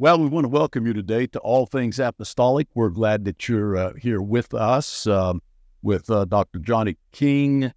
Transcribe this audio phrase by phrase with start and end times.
[0.00, 2.68] Well, we want to welcome you today to All Things Apostolic.
[2.72, 5.42] We're glad that you're uh, here with us, um,
[5.82, 6.60] with uh, Dr.
[6.60, 7.72] Johnny King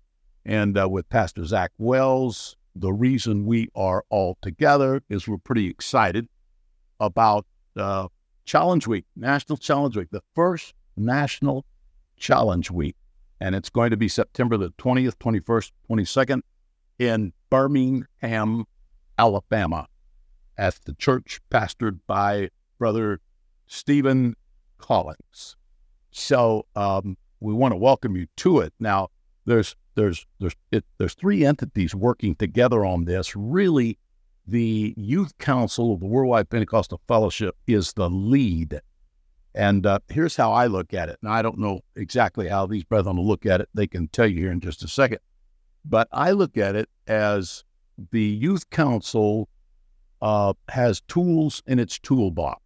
[0.46, 2.56] and uh, with Pastor Zach Wells.
[2.76, 6.28] The reason we are all together is we're pretty excited
[7.00, 8.08] about uh,
[8.46, 11.66] Challenge Week, National Challenge Week, the first National
[12.18, 12.96] Challenge Week.
[13.40, 16.42] And it's going to be September the 20th, 21st, 22nd
[17.00, 18.66] in Birmingham,
[19.18, 19.88] Alabama
[20.58, 23.20] at the church pastored by Brother
[23.68, 24.36] Stephen
[24.78, 25.56] Collins.
[26.12, 28.74] So um, we want to welcome you to it.
[28.80, 29.10] Now,
[29.46, 33.36] there's there's there's it, there's three entities working together on this.
[33.36, 33.98] Really,
[34.48, 38.82] the Youth Council of the Worldwide Pentecostal Fellowship is the lead.
[39.54, 41.18] And uh, here's how I look at it.
[41.22, 43.70] Now, I don't know exactly how these brethren will look at it.
[43.74, 45.20] They can tell you here in just a second.
[45.84, 47.64] But I look at it as
[48.12, 49.50] the Youth Council
[50.22, 52.62] uh, has tools in its toolbox.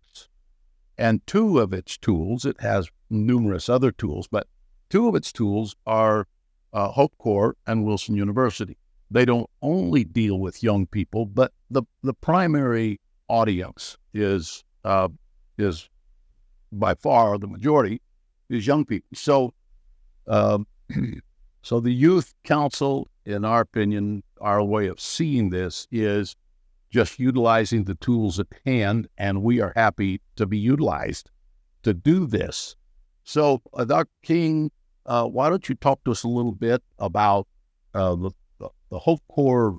[0.97, 4.47] And two of its tools, it has numerous other tools, but
[4.89, 6.27] two of its tools are
[6.73, 8.77] uh, Hope Corps and Wilson University.
[9.12, 15.09] They don't only deal with young people, but the, the primary audience is uh,
[15.57, 15.90] is
[16.71, 18.01] by far the majority
[18.49, 19.09] is young people.
[19.15, 19.53] So,
[20.27, 20.67] um,
[21.62, 26.35] so the youth council, in our opinion, our way of seeing this is
[26.96, 31.29] just utilizing the tools at hand, and we are happy to be utilized
[31.84, 32.77] to do this.
[33.26, 34.10] So, uh, Dr.
[34.24, 34.71] King,
[35.05, 37.49] uh, why don't you talk to us a little bit about
[37.93, 38.32] uh, the,
[38.90, 39.77] the Hope Corps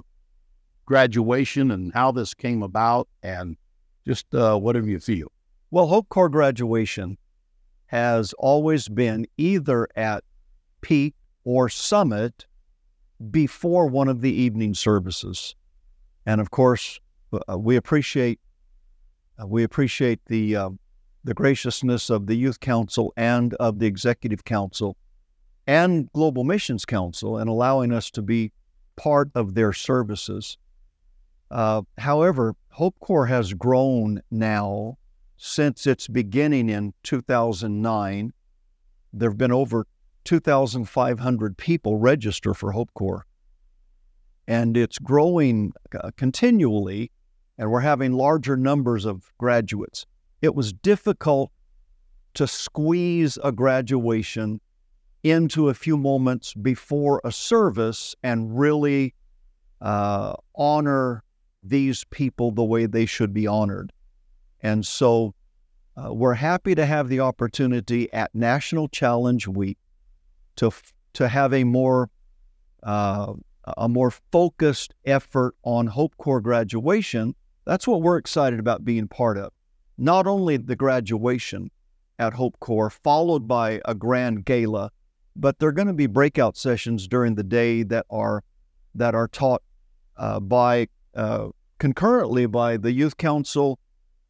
[0.84, 3.56] graduation and how this came about, and
[4.06, 5.32] just uh, whatever you feel.
[5.70, 7.16] Well, Hope Corps graduation
[7.86, 10.22] has always been either at
[10.82, 11.14] peak
[11.44, 12.44] or summit
[13.30, 15.54] before one of the evening services.
[16.26, 17.00] And of course,
[17.48, 18.40] uh, we appreciate
[19.40, 20.70] uh, we appreciate the uh,
[21.24, 24.96] the graciousness of the Youth Council and of the Executive Council
[25.66, 28.52] and Global Missions Council in allowing us to be
[28.96, 30.56] part of their services.
[31.50, 34.98] Uh, however, Hope Corps has grown now
[35.36, 38.32] since its beginning in 2009.
[39.12, 39.86] There have been over
[40.24, 43.26] 2,500 people register for Hope Corps.
[44.48, 47.10] And it's growing uh, continually
[47.58, 50.06] and we're having larger numbers of graduates.
[50.42, 51.50] It was difficult
[52.34, 54.60] to squeeze a graduation
[55.22, 59.14] into a few moments before a service and really
[59.80, 61.24] uh, honor
[61.62, 63.92] these people the way they should be honored.
[64.60, 65.34] And so
[65.96, 69.78] uh, we're happy to have the opportunity at National Challenge Week
[70.56, 70.70] to,
[71.14, 72.10] to have a more
[72.82, 73.32] uh,
[73.76, 77.34] a more focused effort on Hope Corps graduation
[77.66, 79.52] that's what we're excited about being part of.
[79.98, 81.70] Not only the graduation
[82.18, 84.90] at Hope Corps, followed by a grand gala,
[85.34, 88.42] but there are going to be breakout sessions during the day that are
[88.94, 89.62] that are taught
[90.16, 93.78] uh, by uh, concurrently by the Youth Council,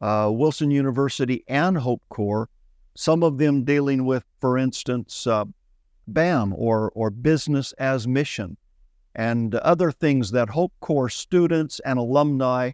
[0.01, 2.49] uh, Wilson University, and Hope Corps.
[2.97, 5.45] Some of them dealing with, for instance, uh,
[6.09, 8.57] BAM or or business as mission,
[9.15, 12.73] and other things that Hope Corps students and alumni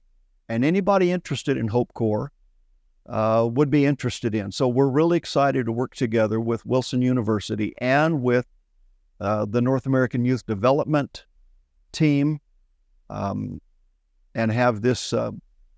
[0.52, 2.30] and anybody interested in Hope Corps
[3.06, 4.52] uh, would be interested in.
[4.52, 8.44] So we're really excited to work together with Wilson University and with
[9.18, 11.24] uh, the North American Youth Development
[11.92, 12.38] Team
[13.08, 13.62] um,
[14.34, 15.30] and have this uh,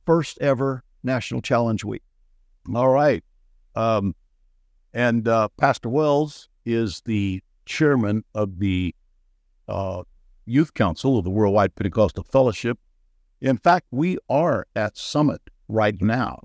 [0.06, 2.02] first ever National Challenge Week.
[2.74, 3.22] All right.
[3.76, 4.12] Um,
[4.92, 8.92] and uh, Pastor Wells is the chairman of the
[9.68, 10.02] uh,
[10.46, 12.76] Youth Council of the Worldwide Pentecostal Fellowship
[13.44, 16.40] in fact, we are at Summit right now.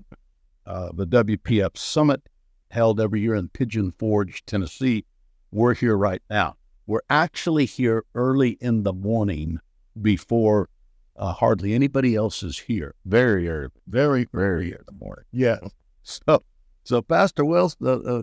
[0.66, 2.28] Uh, the WPF Summit
[2.70, 5.06] held every year in Pigeon Forge, Tennessee.
[5.50, 6.56] We're here right now.
[6.86, 9.60] We're actually here early in the morning
[10.00, 10.68] before
[11.16, 12.94] uh, hardly anybody else is here.
[13.06, 15.24] Very early, very, very early in the morning.
[15.32, 15.56] Yeah.
[16.02, 16.42] So,
[16.84, 18.22] so Pastor Wells, uh, uh,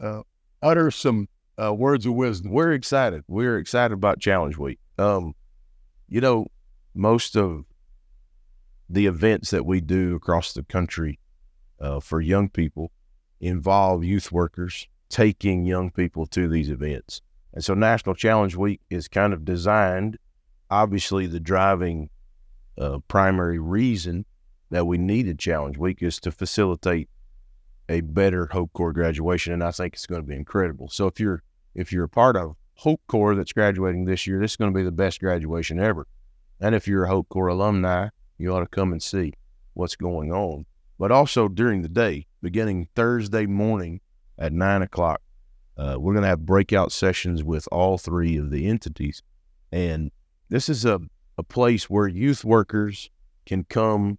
[0.00, 0.22] uh
[0.60, 1.28] utter some
[1.62, 2.50] uh, words of wisdom.
[2.50, 3.22] We're excited.
[3.28, 4.80] We're excited about Challenge Week.
[4.98, 5.34] Um,
[6.08, 6.46] you know,
[6.94, 7.64] most of
[8.88, 11.18] the events that we do across the country
[11.80, 12.90] uh, for young people
[13.40, 17.20] involve youth workers taking young people to these events.
[17.52, 20.18] And so National Challenge Week is kind of designed,
[20.70, 22.10] obviously, the driving
[22.76, 24.24] uh, primary reason
[24.70, 27.08] that we needed Challenge Week is to facilitate
[27.88, 29.52] a better Hope Corps graduation.
[29.52, 30.88] And I think it's going to be incredible.
[30.88, 31.42] So if you're
[31.74, 34.76] if you're a part of Hope Corps that's graduating this year, this is going to
[34.76, 36.06] be the best graduation ever.
[36.60, 38.08] And if you're a Hope Corps alumni,
[38.38, 39.32] you ought to come and see
[39.74, 40.64] what's going on.
[40.98, 44.00] but also during the day, beginning Thursday morning
[44.36, 45.20] at nine o'clock.
[45.76, 49.22] Uh, we're going to have breakout sessions with all three of the entities.
[49.70, 50.10] And
[50.48, 51.00] this is a,
[51.36, 53.10] a place where youth workers
[53.46, 54.18] can come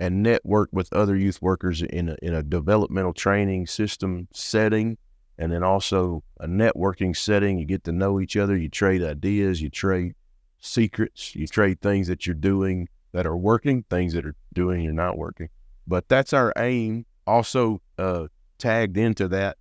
[0.00, 4.96] and network with other youth workers in a, in a developmental training system setting
[5.36, 7.58] and then also a networking setting.
[7.58, 10.14] You get to know each other, you trade ideas, you trade
[10.58, 14.92] secrets, you trade things that you're doing that are working, things that are doing you're
[14.92, 15.48] not working.
[15.86, 17.06] But that's our aim.
[17.26, 18.28] Also, uh,
[18.58, 19.56] tagged into that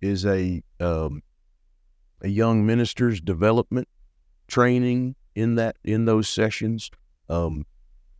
[0.00, 1.22] is a um,
[2.22, 3.88] a young minister's development
[4.46, 6.90] training in that in those sessions.
[7.28, 7.66] Um,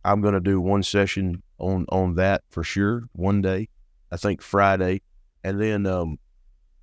[0.05, 3.69] I'm going to do one session on on that for sure one day.
[4.11, 5.01] I think Friday,
[5.43, 6.17] and then um,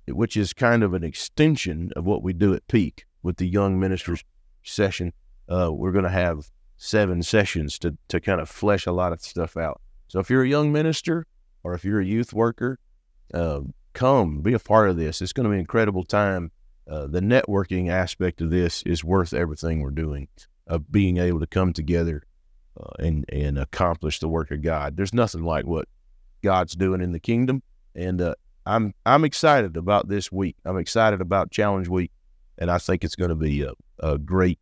[0.07, 3.79] which is kind of an extension of what we do at Peak with the young
[3.79, 4.23] ministers
[4.63, 5.13] session.
[5.49, 9.21] Uh, we're going to have seven sessions to to kind of flesh a lot of
[9.21, 9.81] stuff out.
[10.07, 11.25] So if you're a young minister
[11.63, 12.79] or if you're a youth worker,
[13.33, 13.61] uh,
[13.93, 15.21] come be a part of this.
[15.21, 16.51] It's going to be an incredible time.
[16.89, 20.29] Uh, the networking aspect of this is worth everything we're doing.
[20.67, 22.23] Of being able to come together
[22.79, 24.97] uh, and and accomplish the work of God.
[24.97, 25.87] There's nothing like what
[26.43, 27.63] God's doing in the kingdom,
[27.95, 28.35] and uh,
[28.65, 30.57] I'm I'm excited about this week.
[30.65, 32.11] I'm excited about Challenge Week,
[32.57, 34.59] and I think it's going to be a, a great.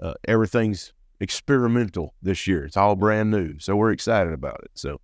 [0.00, 0.92] Uh, everything's
[1.24, 2.64] experimental this year.
[2.64, 4.70] It's all brand new, so we're excited about it.
[4.74, 5.00] So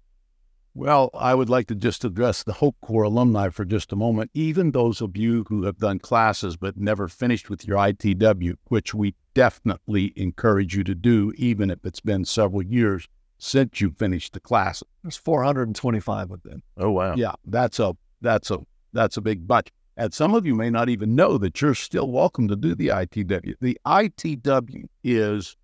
[0.75, 4.31] well, I would like to just address the Hope Corps alumni for just a moment.
[4.34, 8.94] Even those of you who have done classes but never finished with your ITW, which
[8.94, 13.08] we definitely encourage you to do, even if it's been several years
[13.38, 14.82] since you finished the class.
[15.02, 16.62] There's 425 of them.
[16.76, 17.14] Oh wow!
[17.16, 18.58] Yeah, that's a that's a
[18.93, 19.69] that's a big bunch.
[19.96, 22.88] And some of you may not even know that you're still welcome to do the
[22.88, 23.55] ITW.
[23.61, 25.56] The ITW is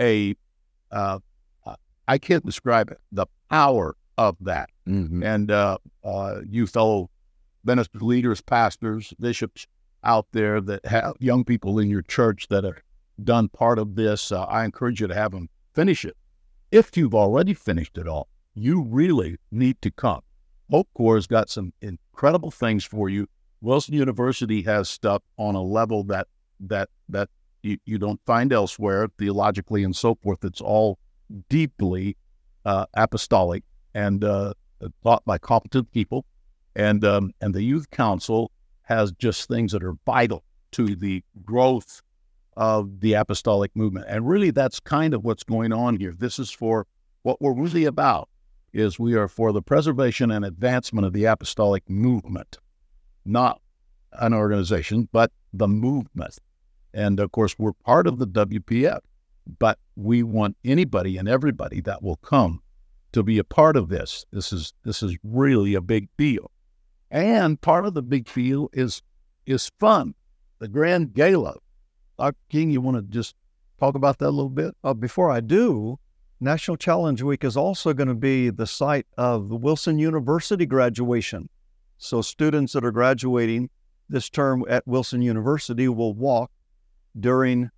[0.00, 0.34] a
[0.90, 1.18] uh,
[2.08, 3.00] I can't describe it.
[3.12, 4.70] The power of that.
[4.88, 5.22] Mm-hmm.
[5.22, 7.10] And uh, uh, you fellow
[7.64, 9.66] ministers, leaders, pastors, bishops
[10.04, 12.80] out there that have young people in your church that have
[13.22, 16.16] done part of this, uh, I encourage you to have them finish it.
[16.70, 20.20] If you've already finished it all, you really need to come.
[20.70, 23.28] Hope Corps has got some incredible things for you.
[23.60, 26.28] Wilson University has stuff on a level that
[26.60, 27.28] that that
[27.62, 30.44] you, you don't find elsewhere theologically and so forth.
[30.44, 30.98] It's all
[31.48, 32.16] deeply
[32.64, 33.62] uh, apostolic
[33.94, 34.54] and uh,
[35.02, 36.24] taught by competent people.
[36.74, 38.50] And, um, and the youth council
[38.82, 42.02] has just things that are vital to the growth
[42.56, 44.06] of the apostolic movement.
[44.08, 46.14] And really, that's kind of what's going on here.
[46.16, 46.86] This is for
[47.22, 48.28] what we're really about
[48.72, 52.58] is we are for the preservation and advancement of the apostolic movement,
[53.24, 53.60] not
[54.12, 56.38] an organization, but the movement.
[56.96, 59.00] And of course, we're part of the WPF,
[59.58, 62.62] but we want anybody and everybody that will come
[63.12, 64.24] to be a part of this.
[64.32, 66.50] This is this is really a big deal.
[67.10, 69.02] And part of the big deal is
[69.44, 70.14] is fun.
[70.58, 71.56] The grand gala.
[72.18, 72.34] Dr.
[72.48, 73.34] King, you want to just
[73.78, 74.74] talk about that a little bit?
[74.82, 75.98] Uh, before I do,
[76.40, 81.50] National Challenge Week is also going to be the site of the Wilson University graduation.
[81.98, 83.68] So students that are graduating
[84.08, 86.50] this term at Wilson University will walk
[87.18, 87.70] during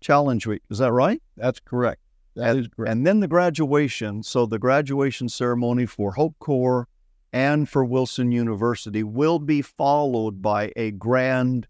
[0.00, 0.62] Challenge Week.
[0.70, 1.22] Is that right?
[1.36, 2.00] That's correct.
[2.34, 4.22] That and, and then the graduation.
[4.22, 6.88] So the graduation ceremony for Hope Corps
[7.32, 11.66] and for Wilson University will be followed by a grand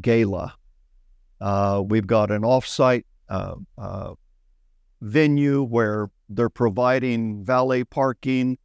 [0.00, 0.54] gala.
[1.40, 4.14] Uh, we've got an offsite uh, uh,
[5.00, 8.56] venue where they're providing valet parking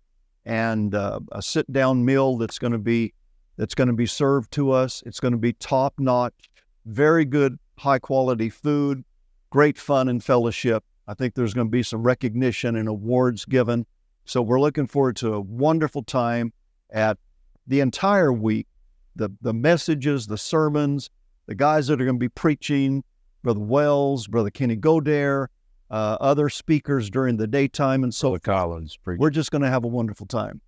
[0.46, 3.14] and uh, a sit-down meal that's going to be
[3.58, 5.04] that's going to be served to us.
[5.06, 6.50] It's going to be top-notch,
[6.86, 9.04] very good, high-quality food,
[9.50, 10.84] great fun and fellowship.
[11.08, 13.86] I think there's going to be some recognition and awards given.
[14.26, 16.54] So we're looking forward to a wonderful time
[16.92, 17.18] at
[17.66, 18.68] the entire week.
[19.16, 21.10] The the messages, the sermons,
[21.48, 23.04] the guys that are going to be preaching,
[23.44, 25.48] Brother Wells, Brother Kenny Godare,
[25.90, 28.98] uh, other speakers during the daytime, and so Brother Collins.
[28.98, 29.20] Preaching.
[29.20, 30.62] We're just going to have a wonderful time.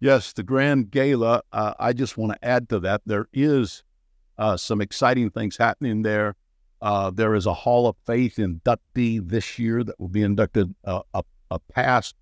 [0.00, 1.42] Yes, the grand gala.
[1.52, 3.02] Uh, I just want to add to that.
[3.04, 3.82] There is
[4.38, 6.36] uh, some exciting things happening there.
[6.80, 11.02] Uh, there is a Hall of Faith inductee this year that will be inducted uh,
[11.12, 12.14] a, a past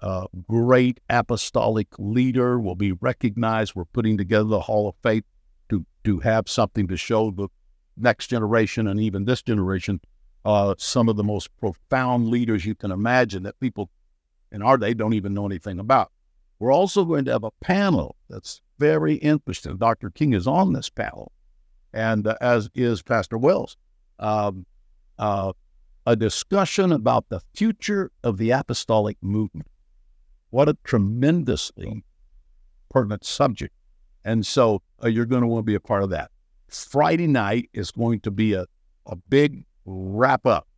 [0.00, 3.74] uh, great apostolic leader will be recognized.
[3.74, 5.24] We're putting together the Hall of Faith
[5.68, 7.48] to to have something to show the
[7.96, 10.00] next generation and even this generation
[10.44, 13.90] uh, some of the most profound leaders you can imagine that people
[14.52, 16.12] in our day don't even know anything about.
[16.58, 19.76] We're also going to have a panel that's very interesting.
[19.76, 20.10] Dr.
[20.10, 21.32] King is on this panel
[21.96, 23.76] and uh, as is Pastor Wells,
[24.18, 24.66] um,
[25.18, 25.52] uh,
[26.04, 29.66] a discussion about the future of the apostolic movement.
[30.50, 32.04] What a tremendously
[32.90, 33.74] pertinent subject.
[34.24, 36.30] And so uh, you're going to want to be a part of that.
[36.68, 38.66] Friday night is going to be a,
[39.06, 40.68] a big wrap up.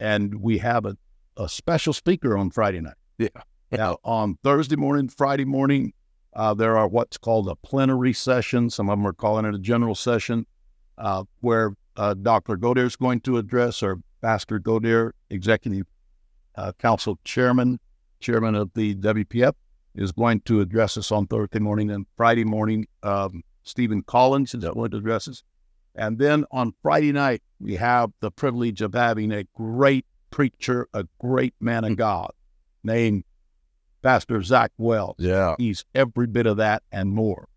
[0.00, 0.96] And we have a,
[1.36, 2.94] a special speaker on Friday night.
[3.18, 3.28] Yeah.
[3.72, 5.92] Now, on Thursday morning, Friday morning,
[6.36, 8.68] uh, there are what's called a plenary session.
[8.68, 10.46] Some of them are calling it a general session,
[10.98, 12.58] uh, where uh, Dr.
[12.58, 15.86] Goder is going to address, or Pastor Goder, Executive
[16.54, 17.80] uh, Council Chairman,
[18.20, 19.54] Chairman of the WPF,
[19.94, 21.90] is going to address us on Thursday morning.
[21.90, 25.42] And Friday morning, um, Stephen Collins is going to address us.
[25.94, 31.06] And then on Friday night, we have the privilege of having a great preacher, a
[31.18, 32.30] great man of God
[32.84, 33.24] named
[34.06, 35.16] Pastor Zach Wells.
[35.18, 35.56] Yeah.
[35.58, 37.48] He's every bit of that and more.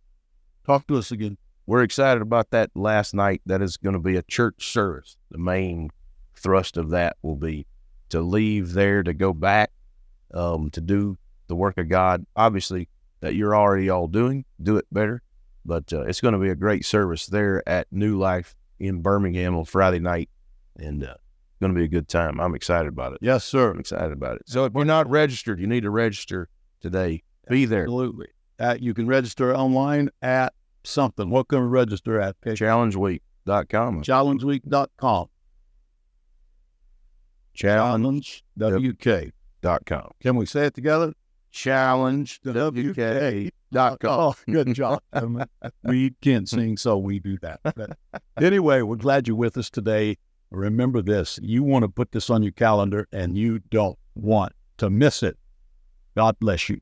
[0.65, 1.37] Talk to us again.
[1.67, 3.43] We're excited about that last night.
[3.45, 5.15] That is going to be a church service.
[5.29, 5.91] The main
[6.33, 7.67] thrust of that will be
[8.09, 9.69] to leave there to go back
[10.33, 12.25] um, to do the work of God.
[12.35, 12.89] Obviously,
[13.19, 15.21] that you're already all doing, do it better.
[15.63, 19.55] But uh, it's going to be a great service there at New Life in Birmingham
[19.55, 20.29] on Friday night,
[20.77, 21.13] and uh,
[21.59, 22.39] going to be a good time.
[22.39, 23.19] I'm excited about it.
[23.21, 23.71] Yes, sir.
[23.71, 24.43] I'm excited about it.
[24.47, 26.49] So if you're not registered, you need to register
[26.81, 27.23] today.
[27.49, 27.83] Be there.
[27.83, 28.27] Absolutely.
[28.59, 31.29] Uh, you can register online at something.
[31.29, 32.35] What can we register at?
[32.45, 32.55] Okay.
[32.55, 34.03] Challengeweek.com.
[34.03, 35.27] ChallengeWeek.com.
[37.53, 39.33] Challenge Challenge WK.
[39.61, 40.11] dot com.
[40.21, 41.13] Can we say it together?
[41.51, 43.51] Challenge WK.
[43.71, 44.33] dot com.
[44.49, 45.01] Good job.
[45.83, 47.59] We can't sing, so we do that.
[47.63, 47.97] But
[48.39, 50.17] anyway, we're glad you're with us today.
[50.51, 54.89] Remember this you want to put this on your calendar and you don't want to
[54.89, 55.37] miss it.
[56.15, 56.81] God bless you.